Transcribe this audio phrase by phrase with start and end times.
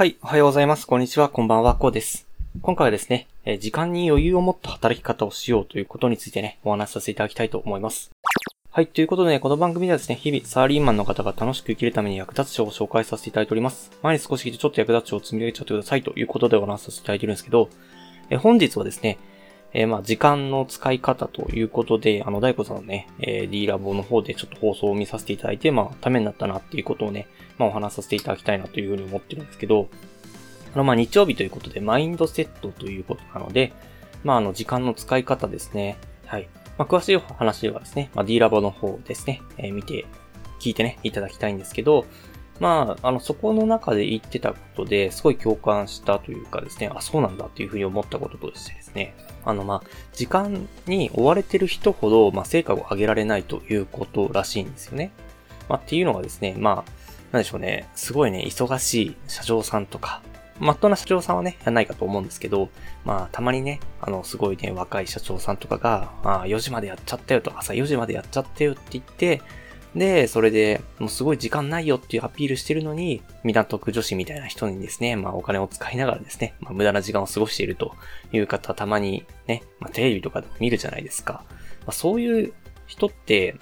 [0.00, 0.86] はい、おはようございます。
[0.86, 2.26] こんにちは、こんばんは、こうです。
[2.62, 8.10] 今回はですね、え時間に余裕を持った働き方をしようということについてね、お話しさせていただきたいと思います。
[8.70, 13.90] はい、ということでね、この番組ではですね、日々サラリーマンの方が楽しく生きるために役立つ書を紹介させていただいております。
[14.02, 17.68] 前に少し来てちょっと役立つ書を積み上げちゃってくださいということでお話しさせていただいてるんですけど、
[18.30, 19.18] え本日はですね、
[19.72, 27.28] えーまあ、時間の使い方ということで、あの、大悟さんのね、えー D ラボの方でちょっと放送を見させていただいて、まあ、ためになったなっていうことをね、
[27.58, 29.88] まあ、お話しさせていただきたいなというふうに思ってるんですけど、
[30.74, 33.72] あの、まあ、日曜日ということで、マインドセットということなので、
[34.24, 35.98] まあ、あの、時間の使い方ですね。
[36.26, 36.48] はい。
[36.78, 40.06] まあ、詳しい話ではですね、まあ、D ラボの方ですね、えー見て、
[40.60, 42.06] 聞いてね、いただきたいんですけど、
[42.60, 49.14] まあ、あの、そこの中で言ってたことで、すごい共感したというかですね、あ、そうなんだっていうふうに思ったこととしてですね、
[49.44, 55.10] あの、まあ、時間に追われてる人ほど、まあ、成果を上げられないということらしいんですよね。
[55.68, 56.90] まあ、っていうのがですね、まあ、
[57.32, 60.20] なんでしょうね、すごいね、忙しい社長さんとか、
[60.58, 62.68] まっとうな社長さんはね、やらないかと思うんですけど、
[63.06, 69.40] まあ、たまにね、あの、すごいね、若い社長さんとかが、あ4時までやっちゃったよと、朝4時までやっちゃったよって言って、
[69.94, 77.94] で、それで、もうすごい時間ないよっていうアピールしてるのに、港区女子みたいな人にですね、まあお金を使いながらですね、まあ無駄な時間を過ごしていると
[78.32, 81.44] いう方、たまにね、まあテレビとかでも見るじゃないですか。
[81.80, 82.52] まあそういう
[82.86, 83.56] 人って、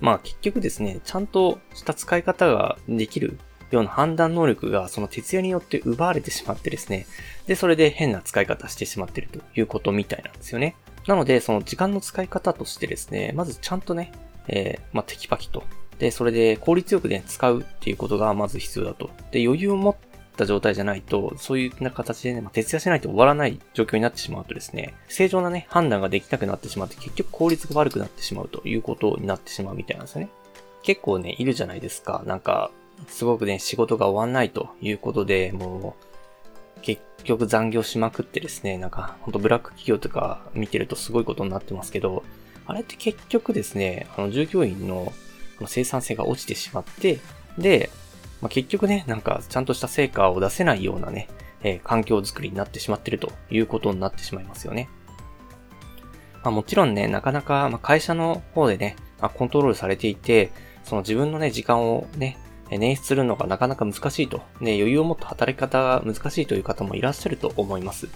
[0.00, 3.38] まあ結局ですね、ちゃんとした使い方ができる
[3.70, 7.06] ような判断能力がその徹夜によって奪われてしまってですね、
[7.46, 10.76] で、それで変な使い方してしまってるということみたいなんですよね。
[11.06, 14.12] なので、その時間の使い方としてですね、まずちゃんとね、
[14.48, 15.62] えーまあ、テキパキと。
[15.98, 19.10] で、それで効率よくね、使うっていうことがまず必要だと。
[19.30, 19.96] で、余裕を持っ
[20.36, 30.30] た状態じゃないと、そういうな形でね、まあ、徹夜しないと終わらない状況になってしまうとですね、正常なね、判断ができなくなってしまって、結局効率が悪くなってしまうということになってしまうみたいなんですよね。
[30.82, 32.22] 結構ね、いるじゃないですか。
[32.26, 32.70] なんか、
[33.08, 42.22] すごくね、仕事が終わんないということで、もう、結局残業しまくってですね、なんか、ほんとブラック企業とか見てるとすごいことになってますけど、
[42.68, 45.12] あれって結局ですね、あの、従業員の
[45.66, 47.18] 生産性が落ちてしまって、
[47.56, 47.88] で、
[48.42, 51.28] まあ、結局ね、なんか、ちゃんとした成果を出せないようなね、
[51.62, 54.90] えー環境づくりになってしまってるということになってしまいますよね。
[56.44, 60.52] まあ、もちろんね、なかなか、ま、会社の方でね、まあ、コントロールされていて、
[60.84, 62.36] その自分のね、時間をね、
[62.68, 68.08] 捻出するのがなかなか難しいと、ね、余裕を持った働き方が難しいという方もいらっしゃると思います。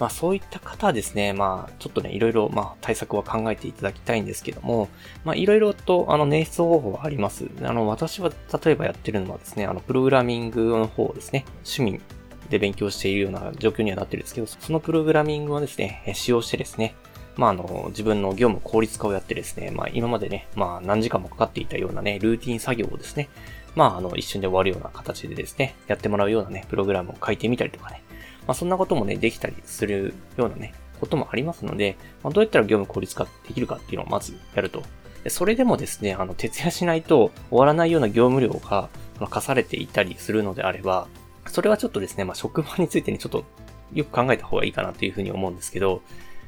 [0.00, 4.88] まあそういった方はですね、まあちょっとね、いろいろまあ対策は考えていただきたいんですけども、
[5.24, 7.46] まあいろいろとあの捻出方法はあります。
[7.62, 8.32] あの私は
[8.64, 12.00] 例えばやってるのはですね、あのプログラミングの方ですね、趣味
[12.48, 16.94] で勉強しているような状況にはなってるんですけど、そのプログラミングをですね、使用してですね、
[17.36, 23.28] まああの、自分の業務効率化をやってですね、まあ今までね、まあ何時間もかかっていたようなね、ルーティン作業をですね、
[23.74, 28.02] まああの、一瞬で終わるような形でですね、やってもらうようなね、プログラムを書いてみたりとかね、
[28.50, 34.82] まあそんなこともね、できたりするようなね、こともありますので、まあ、どうやったら業務効率化できるかっていうのをまずやると。
[35.28, 38.88] それでもですね、あの、徹夜しないと終わらないような業務量が
[39.20, 41.06] あ課されていたりするのであれば、
[41.46, 43.44] それはちょっとですね、まあ職場についてにちょっと
[43.92, 46.02] よく考えた方がいいかなというふうに思うんですけど、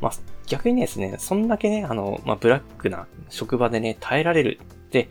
[0.00, 0.12] まあ
[0.48, 5.08] 逆にですね、そんだけね、あの、まあブラックな職場でね、耐えられるって、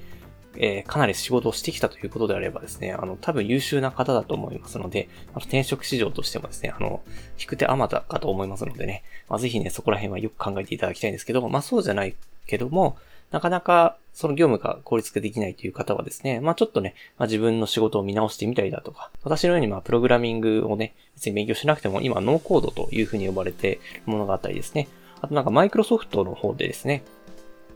[0.57, 7.01] えーかなり仕事をしてきたということであればですね、あの、多分優秀な方だと思いますので、あの転職市場としてもですね、あの、
[7.39, 12.15] 引く手あまたかと思いますのでね、まあ、ぜひね、そこら辺はよく考えていただきたいんですけど、まあそうじゃない
[12.47, 12.97] けども、
[13.31, 24.87] なかなかその業務が効率化できないという方はですね、まあちょっとね、まあ自分の仕事を見直してみたりだとか、私のようにまプログラミングをね、別に勉強しなくても今ノーコードというふうに呼ばれているものがあったりですね、
[25.19, 27.03] あとなんかマイクロソフトの方でですね、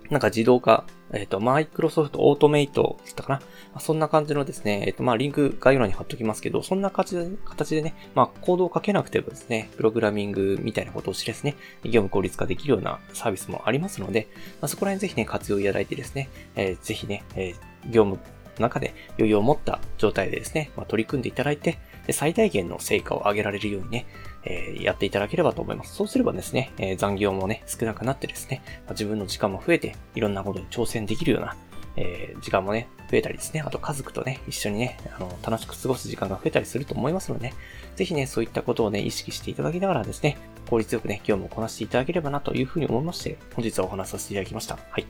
[0.10, 3.42] なんか自動化、えっ、と、マイクロソフトオートメイトだったか
[3.74, 3.80] な？
[3.80, 14.28] そんな感じのですね、えっ、と、まあ、リンク概要欄に貼っときますけど、そんな形で形でね、まあ、コードを書けなくてもですね、プログラミングみたいなことをしてですね、業務効率化できるようなサービスもありますので、
[14.62, 17.54] まあ、そこら辺ぜひね、活用いただいてですね、えーぜひね、え
[17.90, 18.20] 業務の
[18.60, 24.08] 中で余裕を持った状態でですね、まあ、取り組んでいただいて、で最大限の成果を上げられるようにね、
[24.44, 25.94] えーやっていただければと思います。
[25.94, 31.56] そうすればですね、えー残業もね、少なくなってですね、まあ自分の時間も増えて、いろんなことに挑戦できるような、
[31.98, 37.54] えー時間もね、増えたりですね、あと家族とね、一緒にね、あの、楽しく過ごす時間が増えたりすると思いますので、ね、
[37.96, 40.38] ぜひね、そういったことをね、意識していただきながらですね、
[40.70, 44.78] 効率よくね、業務をこなしていただければなというふうに思いまして、本日はお話しさせていただきました。
[44.90, 45.06] はい。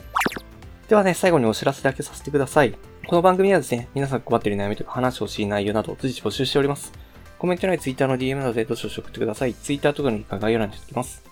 [0.88, 2.74] ではね、最後にお知らせだけさせてください。
[3.08, 6.92] この番組はですね、皆さん困っている悩みとか話してほしい内容などを随時募集しております。
[7.40, 9.54] コメント欄や Twitter の DM などでどしどし送ってください。
[9.54, 11.24] ツイッターとかのリンクは概要欄にしておきます。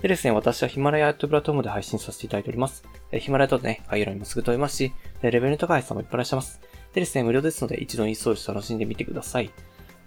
[0.00, 2.84] でですね、私はヒマラヤとプラットフォームで配信させていただいております。
[3.10, 6.60] えヒマラヤとね、概要欄にもすぐ飛べますし、レベルの高い人もいっぱいいらっしゃいます。
[6.92, 9.50] でですね、無料ですので一度インストールして楽しんでみてください。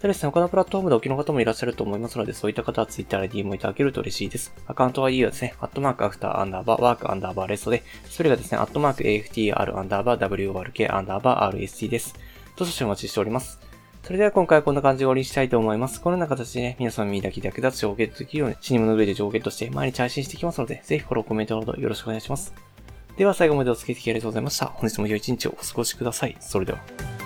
[0.02, 4.52] ただですね、他のプラットフォームでお聞きの方もいらっしゃると思いますので、そういった方は Twitter で DM をいただけると嬉しいです。
[4.66, 12.16] アカウント ID はですね、アットマーク after アンダーバー work アンダーバー rest で、それがですね、アットマーク AFTR アンダーバー WORK アンダーバー RST です。
[12.56, 13.60] どうぞお待ちしております。
[14.02, 16.00] それでは今回はこんな感じで終わりにしたいと思います。
[16.00, 22.52] このような形でね、皆さん耳だけで役立つ情報をゲットできるように、死に物狂いで情報をゲットして毎日配信していきますので、ぜひフォロー、コメントなどよろしくお願いします。
[23.16, 24.66] では最後までお付き合いありがとうございました。
[24.66, 26.36] 本日も良い一日をお過ごしください。
[26.40, 27.21] それでは。